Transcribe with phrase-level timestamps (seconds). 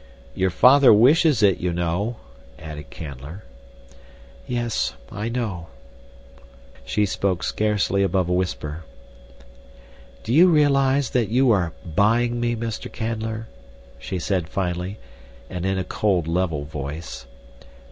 [0.33, 2.15] "Your father wishes it, you know,"
[2.57, 3.43] added Canler.
[4.47, 5.67] "Yes, I know."
[6.83, 8.83] She spoke scarcely above a whisper.
[10.23, 12.91] "Do you realize that you are buying me, Mr.
[12.91, 13.45] Canler?"
[13.99, 14.97] she said finally,
[15.51, 17.27] and in a cold, level voice.